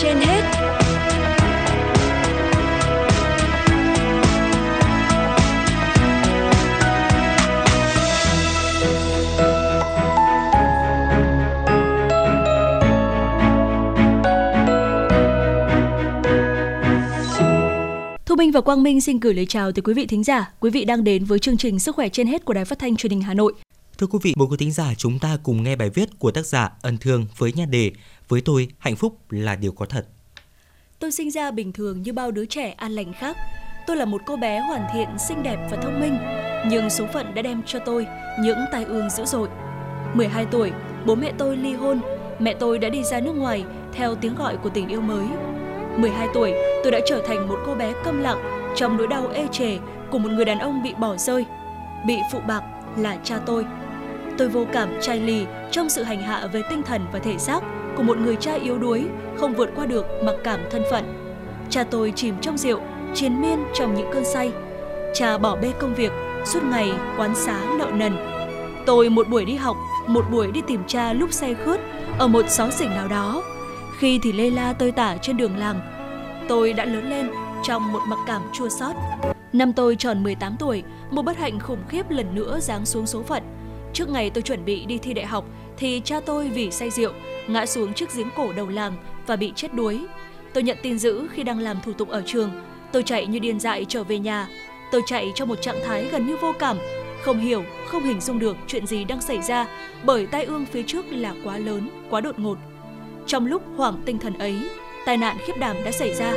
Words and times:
trên 0.00 0.16
hết 0.16 0.42
Thu 18.26 18.36
Minh 18.36 18.52
và 18.52 18.60
Quang 18.60 18.82
Minh 18.82 19.00
xin 19.00 19.20
gửi 19.20 19.34
lời 19.34 19.46
chào 19.46 19.72
tới 19.72 19.82
quý 19.82 19.94
vị 19.94 20.06
thính 20.06 20.24
giả. 20.24 20.52
Quý 20.60 20.70
vị 20.70 20.84
đang 20.84 21.04
đến 21.04 21.24
với 21.24 21.38
chương 21.38 21.56
trình 21.56 21.78
Sức 21.78 21.96
khỏe 21.96 22.08
trên 22.08 22.26
hết 22.26 22.44
của 22.44 22.54
Đài 22.54 22.64
Phát 22.64 22.78
thanh 22.78 22.96
Truyền 22.96 23.10
hình 23.10 23.22
Hà 23.22 23.34
Nội. 23.34 23.52
Thưa 23.98 24.06
quý 24.06 24.18
vị, 24.22 24.34
mời 24.36 24.48
quý 24.50 24.56
thính 24.58 24.72
giả 24.72 24.94
chúng 24.96 25.18
ta 25.18 25.38
cùng 25.42 25.62
nghe 25.62 25.76
bài 25.76 25.90
viết 25.90 26.18
của 26.18 26.30
tác 26.30 26.46
giả 26.46 26.70
Ân 26.82 26.98
Thương 26.98 27.26
với 27.38 27.52
nhan 27.56 27.70
đề 27.70 27.90
với 28.32 28.40
tôi, 28.40 28.68
hạnh 28.78 28.96
phúc 28.96 29.18
là 29.30 29.56
điều 29.56 29.72
có 29.72 29.86
thật. 29.86 30.06
Tôi 30.98 31.12
sinh 31.12 31.30
ra 31.30 31.50
bình 31.50 31.72
thường 31.72 32.02
như 32.02 32.12
bao 32.12 32.30
đứa 32.30 32.44
trẻ 32.44 32.70
an 32.70 32.92
lành 32.92 33.12
khác. 33.12 33.36
Tôi 33.86 33.96
là 33.96 34.04
một 34.04 34.20
cô 34.26 34.36
bé 34.36 34.60
hoàn 34.60 34.86
thiện, 34.94 35.08
xinh 35.28 35.42
đẹp 35.42 35.68
và 35.70 35.76
thông 35.76 36.00
minh, 36.00 36.18
nhưng 36.68 36.90
số 36.90 37.06
phận 37.12 37.34
đã 37.34 37.42
đem 37.42 37.62
cho 37.66 37.78
tôi 37.78 38.06
những 38.40 38.58
tai 38.72 38.84
ương 38.84 39.10
dữ 39.10 39.24
dội. 39.24 39.48
12 40.14 40.46
tuổi, 40.50 40.72
bố 41.06 41.14
mẹ 41.14 41.32
tôi 41.38 41.56
ly 41.56 41.72
hôn, 41.72 42.00
mẹ 42.38 42.54
tôi 42.60 42.78
đã 42.78 42.88
đi 42.88 43.02
ra 43.04 43.20
nước 43.20 43.32
ngoài 43.32 43.64
theo 43.92 44.14
tiếng 44.14 44.34
gọi 44.34 44.56
của 44.56 44.70
tình 44.70 44.88
yêu 44.88 45.00
mới. 45.00 45.26
12 45.96 46.28
tuổi, 46.34 46.52
tôi 46.82 46.92
đã 46.92 47.00
trở 47.06 47.22
thành 47.26 47.48
một 47.48 47.58
cô 47.66 47.74
bé 47.74 47.92
câm 48.04 48.20
lặng 48.20 48.72
trong 48.76 48.96
nỗi 48.96 49.06
đau 49.06 49.28
ê 49.28 49.46
chề 49.52 49.78
của 50.10 50.18
một 50.18 50.30
người 50.30 50.44
đàn 50.44 50.58
ông 50.58 50.82
bị 50.82 50.94
bỏ 50.94 51.16
rơi, 51.16 51.44
bị 52.06 52.18
phụ 52.32 52.40
bạc 52.46 52.62
là 52.96 53.18
cha 53.24 53.38
tôi. 53.46 53.64
Tôi 54.38 54.48
vô 54.48 54.66
cảm 54.72 54.88
chai 55.00 55.20
lì 55.20 55.46
trong 55.70 55.88
sự 55.88 56.02
hành 56.02 56.22
hạ 56.22 56.46
về 56.52 56.62
tinh 56.70 56.82
thần 56.82 57.06
và 57.12 57.18
thể 57.18 57.38
xác 57.38 57.60
của 57.96 58.02
một 58.02 58.18
người 58.18 58.36
cha 58.36 58.52
yếu 58.54 58.78
đuối, 58.78 59.06
không 59.36 59.54
vượt 59.54 59.70
qua 59.76 59.86
được 59.86 60.06
mặc 60.24 60.34
cảm 60.44 60.60
thân 60.70 60.82
phận. 60.90 61.04
Cha 61.70 61.84
tôi 61.84 62.12
chìm 62.16 62.34
trong 62.40 62.58
rượu, 62.58 62.80
triền 63.14 63.40
miên 63.40 63.64
trong 63.74 63.94
những 63.94 64.10
cơn 64.12 64.24
say. 64.24 64.52
Cha 65.14 65.38
bỏ 65.38 65.56
bê 65.56 65.72
công 65.80 65.94
việc, 65.94 66.12
suốt 66.44 66.60
ngày 66.64 66.92
quán 67.16 67.34
xá 67.34 67.60
nợ 67.78 67.86
nần. 67.94 68.16
Tôi 68.86 69.10
một 69.10 69.28
buổi 69.28 69.44
đi 69.44 69.54
học, 69.54 69.76
một 70.06 70.24
buổi 70.30 70.52
đi 70.52 70.60
tìm 70.66 70.80
cha 70.86 71.12
lúc 71.12 71.32
xe 71.32 71.54
khướt 71.54 71.80
ở 72.18 72.28
một 72.28 72.44
xó 72.48 72.70
xỉnh 72.70 72.90
nào 72.90 73.08
đó. 73.08 73.42
Khi 73.98 74.20
thì 74.22 74.32
lê 74.32 74.50
la 74.50 74.72
tơi 74.72 74.92
tả 74.92 75.16
trên 75.16 75.36
đường 75.36 75.56
làng. 75.56 75.80
Tôi 76.48 76.72
đã 76.72 76.84
lớn 76.84 77.10
lên 77.10 77.30
trong 77.62 77.92
một 77.92 78.00
mặc 78.06 78.18
cảm 78.26 78.42
chua 78.52 78.68
xót. 78.68 78.96
Năm 79.52 79.72
tôi 79.72 79.96
tròn 79.96 80.22
18 80.22 80.56
tuổi, 80.58 80.82
một 81.10 81.22
bất 81.22 81.38
hạnh 81.38 81.60
khủng 81.60 81.82
khiếp 81.88 82.10
lần 82.10 82.34
nữa 82.34 82.58
giáng 82.60 82.86
xuống 82.86 83.06
số 83.06 83.22
phận. 83.22 83.42
Trước 83.92 84.08
ngày 84.08 84.30
tôi 84.30 84.42
chuẩn 84.42 84.64
bị 84.64 84.84
đi 84.86 84.98
thi 84.98 85.14
đại 85.14 85.26
học 85.26 85.44
thì 85.76 86.00
cha 86.04 86.20
tôi 86.20 86.48
vì 86.48 86.70
say 86.70 86.90
rượu 86.90 87.12
ngã 87.48 87.66
xuống 87.66 87.94
trước 87.94 88.14
giếng 88.16 88.28
cổ 88.36 88.52
đầu 88.52 88.68
làng 88.68 88.92
và 89.26 89.36
bị 89.36 89.52
chết 89.56 89.74
đuối. 89.74 90.00
Tôi 90.54 90.62
nhận 90.62 90.78
tin 90.82 90.98
dữ 90.98 91.28
khi 91.32 91.42
đang 91.42 91.58
làm 91.58 91.76
thủ 91.84 91.92
tục 91.92 92.08
ở 92.08 92.22
trường. 92.26 92.50
Tôi 92.92 93.02
chạy 93.02 93.26
như 93.26 93.38
điên 93.38 93.60
dại 93.60 93.84
trở 93.88 94.04
về 94.04 94.18
nhà. 94.18 94.48
Tôi 94.92 95.02
chạy 95.06 95.32
trong 95.34 95.48
một 95.48 95.62
trạng 95.62 95.78
thái 95.84 96.04
gần 96.12 96.26
như 96.26 96.36
vô 96.36 96.52
cảm, 96.58 96.78
không 97.22 97.38
hiểu, 97.38 97.64
không 97.86 98.02
hình 98.02 98.20
dung 98.20 98.38
được 98.38 98.56
chuyện 98.66 98.86
gì 98.86 99.04
đang 99.04 99.20
xảy 99.20 99.42
ra 99.42 99.66
bởi 100.04 100.26
tai 100.26 100.44
ương 100.44 100.66
phía 100.66 100.82
trước 100.82 101.04
là 101.10 101.34
quá 101.44 101.58
lớn, 101.58 101.88
quá 102.10 102.20
đột 102.20 102.38
ngột. 102.38 102.58
Trong 103.26 103.46
lúc 103.46 103.62
hoảng 103.76 104.02
tinh 104.04 104.18
thần 104.18 104.38
ấy, 104.38 104.54
tai 105.06 105.16
nạn 105.16 105.36
khiếp 105.46 105.52
đảm 105.58 105.76
đã 105.84 105.90
xảy 105.90 106.14
ra. 106.14 106.34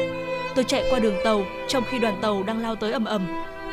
Tôi 0.56 0.64
chạy 0.64 0.84
qua 0.90 1.00
đường 1.00 1.16
tàu 1.24 1.46
trong 1.68 1.84
khi 1.90 2.00
đoàn 2.00 2.18
tàu 2.22 2.44
đang 2.44 2.62
lao 2.62 2.76
tới 2.76 2.92
ầm 2.92 3.06
ầm. 3.06 3.28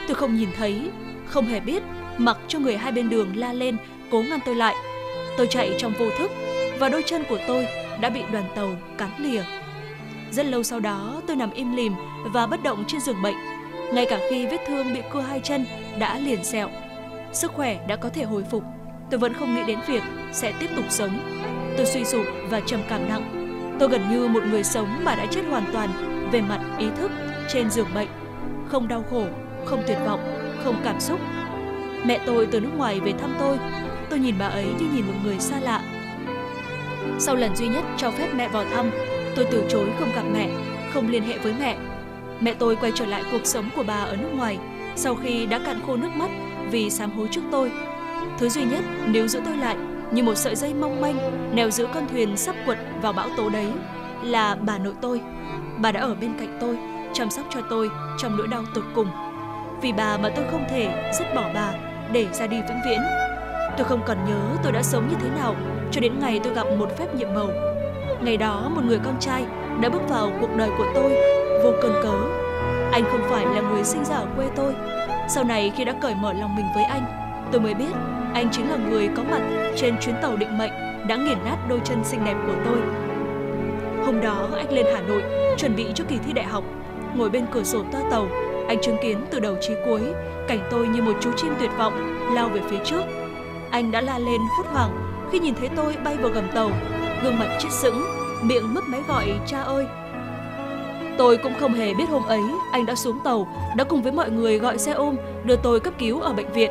Tôi 0.09 0.15
không 0.15 0.37
nhìn 0.37 0.49
thấy, 0.57 0.91
không 1.27 1.47
hề 1.47 1.61
biết, 1.61 1.83
mặc 2.19 2.39
cho 2.49 2.59
người 2.59 2.77
hai 2.77 2.93
bên 2.93 3.09
đường 3.09 3.37
la 3.37 3.53
lên 3.53 3.77
cố 4.11 4.23
ngăn 4.23 4.41
tôi 4.45 4.55
lại. 4.55 4.75
Tôi 5.37 5.47
chạy 5.47 5.75
trong 5.79 5.93
vô 5.99 6.07
thức 6.19 6.31
và 6.79 6.89
đôi 6.89 7.03
chân 7.07 7.25
của 7.29 7.39
tôi 7.47 7.67
đã 8.01 8.11
bị 8.11 8.21
đoàn 8.33 8.45
tàu 8.55 8.71
cắn 8.99 9.11
lìa. 9.19 9.43
Rất 10.31 10.47
lâu 10.47 10.63
sau 10.63 10.81
đó 10.81 11.23
tôi 11.27 11.37
nằm 11.37 11.51
im 11.51 11.77
lìm 11.77 11.93
và 12.33 12.47
bất 12.47 12.63
động 12.63 12.85
trên 12.87 13.01
giường 13.01 13.23
bệnh. 13.23 13.37
Ngay 13.93 14.07
cả 14.11 14.19
khi 14.31 14.47
vết 14.47 14.61
thương 14.67 14.95
bị 14.95 15.01
cưa 15.13 15.21
hai 15.21 15.41
chân 15.41 15.67
đã 15.99 16.19
liền 16.19 16.45
sẹo. 16.45 16.69
Sức 17.33 17.53
khỏe 17.53 17.87
đã 17.89 17.97
có 17.97 18.09
thể 18.09 18.23
hồi 18.23 18.45
phục. 18.51 18.65
Tôi 19.11 19.21
vẫn 19.21 19.35
không 19.35 19.55
nghĩ 19.55 19.63
đến 19.67 19.79
việc 19.87 20.03
sẽ 20.33 20.53
tiếp 20.61 20.69
tục 20.77 20.85
sống. 20.89 21.21
Tôi 21.77 21.87
suy 21.87 22.05
sụp 22.05 22.27
và 22.51 22.61
trầm 22.61 22.81
cảm 22.89 23.09
nặng. 23.09 23.39
Tôi 23.81 23.89
gần 23.89 24.11
như 24.11 24.29
một 24.29 24.43
người 24.51 24.65
sống 24.65 25.05
mà 25.05 25.15
đã 25.15 25.27
chết 25.27 25.43
hoàn 25.51 25.65
toàn 25.73 25.89
về 26.33 26.41
mặt 26.41 26.61
ý 26.79 26.87
thức 26.97 27.11
trên 27.49 27.71
giường 27.71 27.89
bệnh. 27.95 28.09
Không 28.69 28.89
đau 28.89 29.05
khổ, 29.11 29.25
không 29.65 29.83
tuyệt 29.87 29.99
vọng, 30.07 30.21
không 30.65 30.81
cảm 30.85 31.01
xúc. 31.01 31.21
Mẹ 32.07 32.21
tôi 32.27 32.47
từ 32.47 32.61
nước 32.61 32.71
ngoài 32.77 33.01
về 33.01 33.13
thăm 33.13 33.35
tôi. 33.39 33.59
Tôi 34.11 34.19
nhìn 34.19 34.35
bà 34.39 34.47
ấy 34.47 34.67
như 34.79 34.87
nhìn 34.95 35.07
một 35.07 35.15
người 35.25 35.39
xa 35.39 35.61
lạ. 35.61 35.83
Sau 37.19 37.37
lần 37.37 37.57
duy 37.57 37.69
nhất 37.69 37.85
cho 37.97 38.11
phép 38.11 38.29
mẹ 38.37 38.49
vào 38.49 38.65
thăm, 38.65 38.91
tôi 39.37 39.47
từ 39.51 39.65
chối 39.69 39.91
không 39.99 40.09
gặp 40.15 40.23
mẹ, 40.33 40.49
không 40.95 41.09
liên 41.09 41.23
hệ 41.23 41.39
với 41.39 41.55
mẹ. 41.61 41.77
Mẹ 42.41 42.55
tôi 42.55 42.77
quay 42.77 42.93
trở 42.95 43.07
lại 43.07 43.23
cuộc 43.33 43.47
sống 43.47 43.71
của 43.77 43.83
bà 43.83 43.95
ở 43.95 44.17
nước 44.17 44.31
ngoài 44.35 44.59
sau 44.97 45.15
khi 45.15 45.47
đã 45.47 45.59
cạn 45.59 45.81
khô 45.87 45.97
nước 45.97 46.11
mắt 46.15 46.31
vì 46.71 46.91
sám 46.91 47.11
hối 47.11 47.29
trước 47.31 47.41
tôi. 47.51 47.73
Thứ 48.39 48.49
duy 48.49 48.65
nhất 48.65 48.85
nếu 49.07 49.29
giữ 49.29 49.41
tôi 49.45 49.57
lại 49.57 49.77
như 50.13 50.23
một 50.23 50.35
sợi 50.35 50.57
dây 50.57 50.75
mong 50.75 51.01
manh 51.01 51.17
neo 51.55 51.71
giữ 51.71 51.87
con 51.95 52.09
thuyền 52.09 52.37
sắp 52.37 52.57
quật 52.67 52.79
vào 53.03 53.13
bão 53.13 53.29
tố 53.37 53.49
đấy 53.49 53.67
là 54.23 54.55
bà 54.55 54.79
nội 54.79 54.95
tôi. 55.01 55.21
Bà 55.79 55.93
đã 55.93 56.01
ở 56.01 56.15
bên 56.15 56.33
cạnh 56.39 56.59
tôi, 56.61 56.79
chăm 57.13 57.31
sóc 57.31 57.47
cho 57.51 57.61
tôi 57.71 57.91
trong 58.19 58.37
nỗi 58.37 58.49
đau 58.49 58.63
tột 58.75 58.85
cùng. 58.95 59.09
Vì 59.83 59.93
bà 59.93 60.19
mà 60.19 60.29
tôi 60.37 60.45
không 60.51 60.65
thể 60.71 61.13
dứt 61.19 61.35
bỏ 61.35 61.51
bà 61.55 61.92
để 62.13 62.27
ra 62.33 62.47
đi 62.47 62.57
vĩnh 62.69 62.81
viễn. 62.87 63.01
Tôi 63.77 63.87
không 63.87 64.03
còn 64.07 64.17
nhớ 64.29 64.41
tôi 64.63 64.73
đã 64.73 64.83
sống 64.83 65.09
như 65.09 65.17
thế 65.21 65.29
nào 65.37 65.55
cho 65.91 66.01
đến 66.01 66.13
ngày 66.21 66.41
tôi 66.45 66.55
gặp 66.55 66.67
một 66.79 66.97
phép 66.99 67.15
nhiệm 67.15 67.35
màu. 67.35 67.49
Ngày 68.21 68.37
đó 68.37 68.71
một 68.75 68.81
người 68.85 68.99
con 69.05 69.15
trai 69.21 69.45
đã 69.81 69.89
bước 69.89 70.09
vào 70.09 70.31
cuộc 70.41 70.57
đời 70.57 70.71
của 70.79 70.87
tôi 70.95 71.13
vô 71.65 71.73
cơn 71.83 71.93
cớ. 72.03 72.15
Anh 72.93 73.05
không 73.05 73.23
phải 73.31 73.47
là 73.47 73.61
người 73.61 73.85
sinh 73.85 74.05
ra 74.05 74.15
ở 74.15 74.27
quê 74.37 74.47
tôi. 74.57 74.75
Sau 75.29 75.45
này 75.45 75.73
khi 75.77 75.85
đã 75.85 75.93
cởi 76.03 76.15
mở 76.15 76.33
lòng 76.33 76.57
mình 76.57 76.67
với 76.75 76.85
anh, 76.85 77.03
tôi 77.53 77.61
mới 77.61 77.75
biết 77.75 77.93
anh 78.35 78.49
chính 78.53 78.71
là 78.71 78.77
người 78.77 79.09
có 79.17 79.23
mặt 79.31 79.41
trên 79.77 79.95
chuyến 80.01 80.15
tàu 80.23 80.37
định 80.37 80.59
mệnh 80.59 80.73
đã 81.09 81.17
nghiền 81.17 81.39
nát 81.45 81.57
đôi 81.69 81.81
chân 81.85 82.05
xinh 82.05 82.25
đẹp 82.25 82.37
của 82.47 82.55
tôi. 82.65 82.79
Hôm 84.07 84.21
đó 84.21 84.49
anh 84.57 84.73
lên 84.73 84.87
Hà 84.95 85.01
Nội 85.01 85.23
chuẩn 85.57 85.77
bị 85.77 85.87
cho 85.95 86.05
kỳ 86.09 86.19
thi 86.19 86.33
đại 86.33 86.45
học. 86.45 86.65
Ngồi 87.15 87.31
bên 87.31 87.47
cửa 87.51 87.63
sổ 87.63 87.83
toa 87.93 88.01
tàu, 88.11 88.27
anh 88.73 88.81
chứng 88.81 88.97
kiến 89.03 89.19
từ 89.31 89.41
đầu 89.41 89.57
chí 89.61 89.75
cuối 89.85 90.01
cảnh 90.49 90.59
tôi 90.71 90.89
như 90.89 91.03
một 91.03 91.13
chú 91.21 91.31
chim 91.37 91.53
tuyệt 91.61 91.71
vọng 91.79 91.93
lao 92.35 92.49
về 92.49 92.61
phía 92.69 92.79
trước. 92.85 93.03
Anh 93.71 93.91
đã 93.91 94.01
la 94.01 94.19
lên 94.19 94.41
hốt 94.57 94.65
hoảng 94.73 94.91
khi 95.33 95.39
nhìn 95.39 95.55
thấy 95.55 95.69
tôi 95.77 95.97
bay 96.05 96.17
vào 96.17 96.31
gầm 96.35 96.49
tàu, 96.55 96.71
gương 97.23 97.39
mặt 97.39 97.59
chết 97.59 97.69
sững, 97.71 98.05
miệng 98.43 98.75
mấp 98.75 98.85
máy 98.87 99.01
gọi 99.09 99.25
cha 99.47 99.63
ơi. 99.63 99.87
Tôi 101.19 101.37
cũng 101.37 101.53
không 101.61 101.75
hề 101.75 101.95
biết 101.95 102.09
hôm 102.09 102.25
ấy 102.25 102.41
anh 102.73 102.87
đã 102.87 102.95
xuống 102.95 103.19
tàu, 103.25 103.47
đã 103.77 103.85
cùng 103.85 104.03
với 104.03 104.13
mọi 104.13 104.31
người 104.31 104.59
gọi 104.59 104.79
xe 104.79 104.93
ôm 104.93 105.17
đưa 105.45 105.57
tôi 105.57 105.81
cấp 105.81 105.95
cứu 105.99 106.21
ở 106.21 106.33
bệnh 106.33 106.53
viện. 106.53 106.71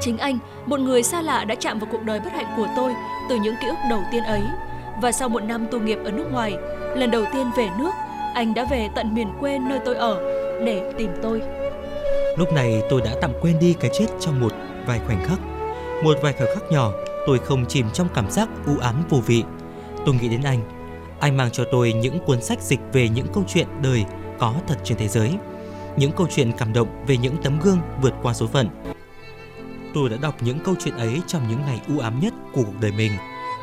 Chính 0.00 0.18
anh, 0.18 0.38
một 0.66 0.80
người 0.80 1.02
xa 1.02 1.22
lạ 1.22 1.44
đã 1.44 1.54
chạm 1.54 1.78
vào 1.78 1.88
cuộc 1.92 2.02
đời 2.02 2.20
bất 2.20 2.32
hạnh 2.32 2.52
của 2.56 2.66
tôi 2.76 2.94
từ 3.28 3.36
những 3.36 3.54
ký 3.62 3.68
ức 3.68 3.78
đầu 3.90 4.00
tiên 4.12 4.22
ấy. 4.22 4.42
Và 5.02 5.12
sau 5.12 5.28
một 5.28 5.42
năm 5.42 5.66
tu 5.70 5.80
nghiệp 5.80 5.98
ở 6.04 6.10
nước 6.10 6.26
ngoài, 6.32 6.56
lần 6.94 7.10
đầu 7.10 7.24
tiên 7.32 7.50
về 7.56 7.68
nước, 7.78 7.90
anh 8.34 8.54
đã 8.54 8.64
về 8.70 8.88
tận 8.94 9.14
miền 9.14 9.28
quê 9.40 9.58
nơi 9.58 9.80
tôi 9.84 9.94
ở 9.94 10.37
để 10.64 10.92
tìm 10.98 11.10
tôi. 11.22 11.42
Lúc 12.36 12.52
này 12.52 12.82
tôi 12.90 13.00
đã 13.00 13.14
tạm 13.20 13.32
quên 13.40 13.58
đi 13.58 13.74
cái 13.80 13.90
chết 13.94 14.06
trong 14.20 14.40
một 14.40 14.52
vài 14.86 15.00
khoảnh 15.06 15.24
khắc. 15.24 15.38
Một 16.04 16.18
vài 16.22 16.32
khoảnh 16.32 16.54
khắc 16.54 16.70
nhỏ, 16.70 16.92
tôi 17.26 17.38
không 17.38 17.66
chìm 17.66 17.86
trong 17.92 18.08
cảm 18.14 18.30
giác 18.30 18.48
u 18.66 18.78
ám 18.78 19.04
vô 19.08 19.18
vị. 19.26 19.42
Tôi 20.06 20.14
nghĩ 20.14 20.28
đến 20.28 20.42
anh. 20.42 20.60
Anh 21.20 21.36
mang 21.36 21.50
cho 21.50 21.64
tôi 21.72 21.92
những 21.92 22.18
cuốn 22.26 22.42
sách 22.42 22.62
dịch 22.62 22.80
về 22.92 23.08
những 23.08 23.26
câu 23.34 23.44
chuyện 23.48 23.66
đời 23.82 24.04
có 24.38 24.54
thật 24.66 24.76
trên 24.84 24.98
thế 24.98 25.08
giới. 25.08 25.32
Những 25.96 26.12
câu 26.12 26.26
chuyện 26.30 26.52
cảm 26.58 26.72
động 26.72 26.88
về 27.06 27.16
những 27.16 27.36
tấm 27.42 27.60
gương 27.60 27.78
vượt 28.02 28.14
qua 28.22 28.34
số 28.34 28.46
phận, 28.46 28.68
Tôi 29.94 30.08
đã 30.08 30.16
đọc 30.22 30.34
những 30.40 30.58
câu 30.64 30.74
chuyện 30.80 30.96
ấy 30.96 31.20
trong 31.26 31.48
những 31.48 31.60
ngày 31.66 31.80
u 31.88 31.98
ám 31.98 32.20
nhất 32.20 32.34
của 32.52 32.62
cuộc 32.62 32.80
đời 32.80 32.92
mình, 32.92 33.12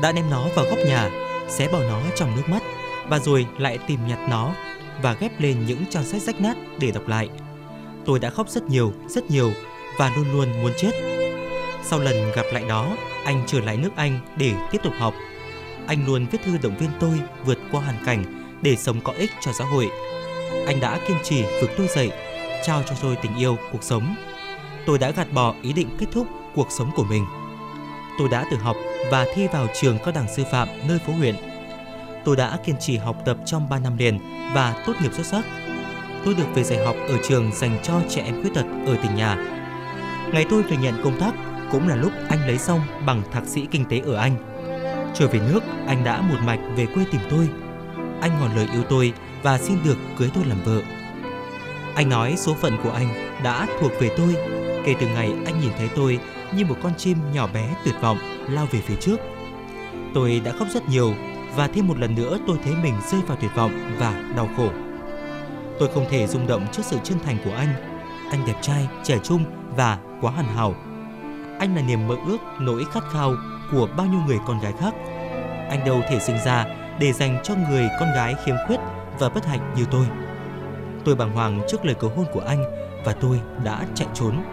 đã 0.01 0.11
đem 0.11 0.29
nó 0.29 0.47
vào 0.55 0.65
góc 0.65 0.77
nhà, 0.87 1.09
xé 1.49 1.67
bỏ 1.71 1.79
nó 1.79 2.01
trong 2.15 2.35
nước 2.35 2.49
mắt 2.49 2.63
và 3.09 3.19
rồi 3.19 3.47
lại 3.57 3.77
tìm 3.87 3.99
nhặt 4.07 4.19
nó 4.29 4.51
và 5.01 5.13
ghép 5.13 5.41
lên 5.41 5.65
những 5.65 5.83
trang 5.89 6.03
sách 6.03 6.21
rách 6.21 6.41
nát 6.41 6.57
để 6.79 6.91
đọc 6.91 7.07
lại. 7.07 7.29
Tôi 8.05 8.19
đã 8.19 8.29
khóc 8.29 8.49
rất 8.49 8.63
nhiều, 8.63 8.93
rất 9.07 9.31
nhiều 9.31 9.51
và 9.97 10.11
luôn 10.15 10.31
luôn 10.31 10.61
muốn 10.61 10.71
chết. 10.77 10.91
Sau 11.83 11.99
lần 11.99 12.31
gặp 12.35 12.45
lại 12.53 12.63
đó, 12.69 12.97
anh 13.25 13.43
trở 13.47 13.59
lại 13.59 13.77
nước 13.77 13.91
Anh 13.95 14.19
để 14.37 14.53
tiếp 14.71 14.79
tục 14.83 14.93
học. 14.99 15.13
Anh 15.87 16.05
luôn 16.05 16.25
viết 16.31 16.41
thư 16.45 16.57
động 16.63 16.77
viên 16.77 16.89
tôi 16.99 17.19
vượt 17.45 17.57
qua 17.71 17.81
hoàn 17.81 18.05
cảnh 18.05 18.23
để 18.61 18.75
sống 18.75 19.01
có 19.01 19.13
ích 19.13 19.31
cho 19.41 19.51
xã 19.51 19.65
hội. 19.65 19.89
Anh 20.67 20.79
đã 20.79 20.99
kiên 21.07 21.17
trì 21.23 21.43
vực 21.61 21.69
tôi 21.77 21.87
dậy, 21.95 22.11
trao 22.65 22.83
cho 22.83 22.95
tôi 23.01 23.15
tình 23.15 23.35
yêu, 23.35 23.57
cuộc 23.71 23.83
sống 23.83 24.15
tôi 24.85 24.99
đã 24.99 25.11
gạt 25.11 25.27
bỏ 25.33 25.55
ý 25.61 25.73
định 25.73 25.89
kết 25.99 26.05
thúc 26.11 26.27
cuộc 26.55 26.67
sống 26.71 26.91
của 26.95 27.03
mình. 27.03 27.25
Tôi 28.19 28.29
đã 28.29 28.45
tự 28.51 28.57
học 28.57 28.75
và 29.11 29.25
thi 29.35 29.47
vào 29.47 29.67
trường 29.81 29.97
cao 29.97 30.13
đẳng 30.15 30.27
sư 30.35 30.43
phạm 30.51 30.67
nơi 30.87 30.99
phố 30.99 31.13
huyện. 31.13 31.35
Tôi 32.25 32.35
đã 32.35 32.57
kiên 32.65 32.75
trì 32.79 32.97
học 32.97 33.15
tập 33.25 33.37
trong 33.45 33.69
3 33.69 33.79
năm 33.79 33.97
liền 33.97 34.19
và 34.53 34.83
tốt 34.85 34.93
nghiệp 35.01 35.13
xuất 35.13 35.25
sắc. 35.25 35.45
Tôi 36.25 36.33
được 36.33 36.45
về 36.55 36.63
dạy 36.63 36.85
học 36.85 36.95
ở 37.07 37.17
trường 37.27 37.51
dành 37.55 37.79
cho 37.83 38.01
trẻ 38.09 38.21
em 38.21 38.41
khuyết 38.41 38.53
tật 38.53 38.65
ở 38.85 38.95
tỉnh 39.03 39.15
nhà. 39.15 39.35
Ngày 40.33 40.45
tôi 40.49 40.63
về 40.63 40.77
nhận 40.77 41.03
công 41.03 41.19
tác 41.19 41.33
cũng 41.71 41.87
là 41.87 41.95
lúc 41.95 42.11
anh 42.29 42.47
lấy 42.47 42.57
xong 42.57 42.79
bằng 43.05 43.21
thạc 43.31 43.43
sĩ 43.45 43.67
kinh 43.71 43.85
tế 43.85 43.99
ở 44.05 44.15
Anh. 44.15 44.35
Trở 45.15 45.27
về 45.27 45.39
nước, 45.39 45.63
anh 45.87 46.03
đã 46.03 46.21
một 46.21 46.37
mạch 46.45 46.59
về 46.75 46.85
quê 46.85 47.03
tìm 47.11 47.21
tôi. 47.29 47.49
anh 48.21 48.39
ngỏ 48.39 48.47
lời 48.55 48.67
yêu 48.73 48.83
tôi 48.89 49.13
và 49.43 49.57
xin 49.57 49.77
được 49.83 49.97
cưới 50.17 50.29
tôi 50.35 50.45
làm 50.45 50.63
vợ. 50.63 50.81
Anh 51.95 52.09
nói 52.09 52.33
số 52.37 52.53
phận 52.53 52.77
của 52.83 52.91
anh 52.91 53.07
đã 53.43 53.67
thuộc 53.79 53.91
về 53.99 54.09
tôi 54.17 54.35
kể 54.85 54.95
từ 54.99 55.07
ngày 55.07 55.33
anh 55.45 55.61
nhìn 55.61 55.71
thấy 55.77 55.89
tôi 55.95 56.19
như 56.55 56.65
một 56.65 56.75
con 56.83 56.93
chim 56.97 57.17
nhỏ 57.33 57.47
bé 57.53 57.75
tuyệt 57.85 57.95
vọng 58.01 58.17
lao 58.49 58.67
về 58.71 58.81
phía 58.81 58.95
trước. 59.01 59.19
Tôi 60.13 60.41
đã 60.45 60.51
khóc 60.51 60.67
rất 60.73 60.89
nhiều 60.89 61.13
và 61.55 61.67
thêm 61.67 61.87
một 61.87 61.97
lần 61.97 62.15
nữa 62.15 62.37
tôi 62.47 62.57
thấy 62.63 62.73
mình 62.83 62.93
rơi 63.11 63.21
vào 63.27 63.37
tuyệt 63.41 63.51
vọng 63.55 63.71
và 63.99 64.23
đau 64.35 64.49
khổ. 64.57 64.69
Tôi 65.79 65.89
không 65.93 66.05
thể 66.09 66.27
rung 66.27 66.47
động 66.47 66.65
trước 66.71 66.83
sự 66.85 66.97
chân 67.03 67.17
thành 67.25 67.37
của 67.45 67.53
anh. 67.57 67.73
Anh 68.31 68.45
đẹp 68.47 68.55
trai, 68.61 68.87
trẻ 69.03 69.17
trung 69.23 69.43
và 69.75 69.97
quá 70.21 70.31
hoàn 70.31 70.47
hảo. 70.47 70.73
Anh 71.59 71.75
là 71.75 71.81
niềm 71.81 72.07
mơ 72.07 72.15
ước, 72.27 72.37
nỗi 72.59 72.85
khát 72.91 73.03
khao 73.11 73.33
của 73.71 73.87
bao 73.97 74.07
nhiêu 74.07 74.19
người 74.27 74.37
con 74.47 74.59
gái 74.59 74.73
khác. 74.79 74.93
Anh 75.69 75.85
đâu 75.85 76.01
thể 76.09 76.19
sinh 76.19 76.37
ra 76.45 76.65
để 76.99 77.13
dành 77.13 77.39
cho 77.43 77.55
người 77.69 77.87
con 77.99 78.09
gái 78.15 78.35
khiếm 78.45 78.55
khuyết 78.67 78.77
và 79.19 79.29
bất 79.29 79.45
hạnh 79.45 79.73
như 79.75 79.85
tôi. 79.91 80.05
Tôi 81.05 81.15
bàng 81.15 81.31
hoàng 81.31 81.61
trước 81.67 81.85
lời 81.85 81.95
cầu 81.99 82.11
hôn 82.15 82.25
của 82.33 82.43
anh 82.47 82.63
và 83.05 83.13
tôi 83.13 83.39
đã 83.63 83.85
chạy 83.95 84.07
trốn. 84.13 84.43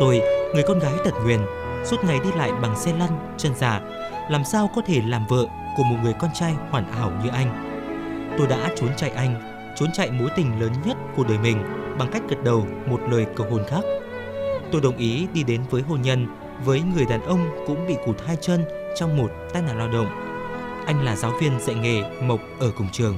Tôi, 0.00 0.20
người 0.54 0.62
con 0.68 0.78
gái 0.78 0.92
tật 1.04 1.14
nguyền, 1.24 1.40
suốt 1.84 2.04
ngày 2.04 2.20
đi 2.24 2.32
lại 2.36 2.52
bằng 2.62 2.76
xe 2.76 2.92
lăn, 2.92 3.34
chân 3.38 3.54
giả, 3.54 3.80
làm 4.30 4.44
sao 4.44 4.70
có 4.76 4.82
thể 4.86 5.02
làm 5.06 5.26
vợ 5.26 5.46
của 5.76 5.82
một 5.82 5.96
người 6.02 6.14
con 6.20 6.30
trai 6.34 6.54
hoàn 6.70 6.92
hảo 6.92 7.12
như 7.24 7.30
anh. 7.30 7.68
Tôi 8.38 8.46
đã 8.46 8.70
trốn 8.76 8.90
chạy 8.96 9.10
anh, 9.10 9.42
trốn 9.76 9.88
chạy 9.92 10.10
mối 10.10 10.28
tình 10.36 10.60
lớn 10.60 10.72
nhất 10.84 10.96
của 11.16 11.24
đời 11.24 11.38
mình 11.38 11.56
bằng 11.98 12.08
cách 12.12 12.22
gật 12.28 12.44
đầu 12.44 12.66
một 12.86 13.00
lời 13.10 13.26
cầu 13.36 13.46
hôn 13.50 13.62
khác. 13.68 13.80
Tôi 14.72 14.80
đồng 14.80 14.96
ý 14.96 15.26
đi 15.34 15.42
đến 15.42 15.62
với 15.70 15.82
hôn 15.82 16.02
nhân 16.02 16.26
với 16.64 16.82
người 16.94 17.04
đàn 17.04 17.22
ông 17.22 17.64
cũng 17.66 17.86
bị 17.86 17.96
cụt 18.06 18.16
hai 18.26 18.36
chân 18.40 18.64
trong 18.96 19.16
một 19.16 19.30
tai 19.52 19.62
nạn 19.62 19.78
lao 19.78 19.88
động. 19.88 20.06
Anh 20.86 21.04
là 21.04 21.16
giáo 21.16 21.32
viên 21.40 21.60
dạy 21.60 21.76
nghề 21.76 22.02
mộc 22.22 22.40
ở 22.60 22.70
cùng 22.78 22.88
trường. 22.92 23.16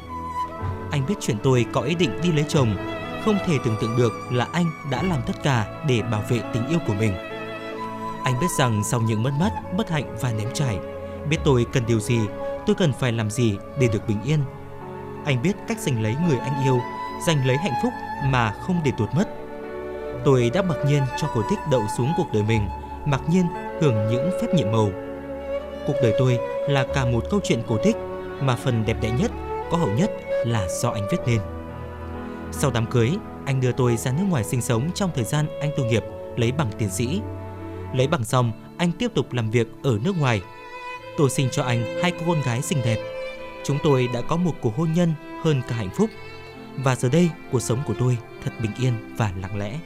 Anh 0.90 1.06
biết 1.06 1.14
chuyện 1.20 1.37
tôi 1.43 1.66
có 1.72 1.81
ý 1.81 1.94
định 1.94 2.20
đi 2.22 2.32
lấy 2.32 2.44
chồng, 2.49 2.76
không 3.25 3.38
thể 3.46 3.58
tưởng 3.64 3.76
tượng 3.81 3.96
được 3.96 4.12
là 4.32 4.49
anh 4.52 4.66
đã 4.90 5.02
làm 5.02 5.20
tất 5.26 5.43
cả 5.43 5.82
để 5.88 6.02
bảo 6.02 6.22
vệ 6.28 6.40
tình 6.52 6.69
yêu 6.69 6.78
của 6.87 6.94
mình. 6.94 7.34
Anh 8.25 8.41
biết 8.41 8.50
rằng 8.59 8.85
sau 8.85 9.00
những 9.00 9.23
mất 9.23 9.31
mát, 9.41 9.50
bất 9.76 9.91
hạnh 9.91 10.17
và 10.21 10.32
ném 10.32 10.49
trải, 10.55 10.79
biết 11.29 11.37
tôi 11.44 11.67
cần 11.73 11.82
điều 11.87 12.00
gì, 12.00 12.21
tôi 12.67 12.76
cần 12.76 12.93
phải 12.93 13.12
làm 13.12 13.31
gì 13.31 13.56
để 13.79 13.88
được 13.93 14.09
bình 14.09 14.23
yên. 14.25 14.38
Anh 15.25 15.43
biết 15.43 15.56
cách 15.69 15.81
giành 15.81 16.03
lấy 16.03 16.17
người 16.29 16.38
anh 16.38 16.65
yêu, 16.65 16.81
giành 17.26 17.47
lấy 17.47 17.56
hạnh 17.56 17.73
phúc 17.82 17.93
mà 18.25 18.55
không 18.61 18.81
để 18.85 18.93
tuột 18.99 19.09
mất. 19.15 19.29
Tôi 20.25 20.50
đã 20.55 20.62
mặc 20.62 20.76
nhiên 20.87 21.03
cho 21.17 21.29
cổ 21.35 21.43
tích 21.50 21.59
đậu 21.71 21.82
xuống 21.99 22.12
cuộc 22.17 22.26
đời 22.32 22.43
mình, 22.43 22.69
mặc 23.06 23.21
nhiên 23.29 23.47
hưởng 23.81 24.09
những 24.11 24.31
phép 24.41 24.55
nhiệm 24.55 24.73
màu. 24.73 24.91
Cuộc 25.87 25.94
đời 26.03 26.15
tôi 26.19 26.38
là 26.69 26.87
cả 26.94 27.05
một 27.05 27.25
câu 27.31 27.41
chuyện 27.44 27.62
cổ 27.69 27.79
tích 27.85 27.97
mà 28.41 28.56
phần 28.56 28.85
đẹp 28.87 28.97
đẽ 29.00 29.11
nhất, 29.11 29.31
có 29.71 29.76
hậu 29.76 29.88
nhất 29.88 30.11
là 30.47 30.69
do 30.81 30.91
anh 30.91 31.03
viết 31.11 31.19
nên. 31.26 31.41
Sau 32.53 32.71
đám 32.71 32.87
cưới, 32.87 33.11
anh 33.47 33.61
đưa 33.61 33.73
tôi 33.73 33.97
ra 33.97 34.12
nước 34.12 34.25
ngoài 34.29 34.44
sinh 34.44 34.62
sống 34.62 34.91
trong 34.94 35.11
thời 35.15 35.25
gian 35.25 35.47
anh 35.61 35.71
tu 35.76 35.85
nghiệp 35.85 36.05
lấy 36.37 36.53
bằng 36.53 36.69
tiến 36.79 36.91
sĩ. 36.91 37.21
Lấy 37.94 38.06
bằng 38.06 38.25
xong, 38.25 38.52
anh 38.79 38.93
tiếp 38.93 39.11
tục 39.14 39.32
làm 39.32 39.50
việc 39.50 39.69
ở 39.82 39.99
nước 40.05 40.19
ngoài. 40.19 40.43
Tôi 41.17 41.31
sinh 41.31 41.49
cho 41.52 41.62
anh 41.62 42.00
hai 42.02 42.11
cô 42.11 42.26
con 42.26 42.43
gái 42.43 42.62
xinh 42.62 42.79
đẹp. 42.85 42.99
Chúng 43.64 43.79
tôi 43.82 44.08
đã 44.14 44.20
có 44.20 44.37
một 44.37 44.52
cuộc 44.61 44.76
hôn 44.76 44.93
nhân 44.93 45.14
hơn 45.43 45.62
cả 45.69 45.75
hạnh 45.75 45.91
phúc. 45.96 46.11
Và 46.76 46.96
giờ 46.96 47.08
đây, 47.08 47.31
cuộc 47.52 47.61
sống 47.61 47.82
của 47.87 47.94
tôi 47.99 48.19
thật 48.44 48.50
bình 48.62 48.73
yên 48.79 49.14
và 49.17 49.32
lặng 49.41 49.58
lẽ. 49.58 49.79